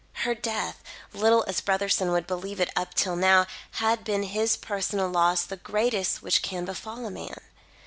Her 0.25 0.33
death 0.33 0.81
little 1.13 1.43
as 1.47 1.61
Brotherson 1.61 2.11
would 2.11 2.25
believe 2.25 2.59
it 2.59 2.71
up 2.75 2.95
till 2.95 3.15
now 3.15 3.45
had 3.73 4.03
been 4.03 4.23
his 4.23 4.57
personal 4.57 5.07
loss 5.07 5.43
the 5.43 5.57
greatest 5.57 6.23
which 6.23 6.41
can 6.41 6.65
befall 6.65 7.05
a 7.05 7.11
man. 7.11 7.39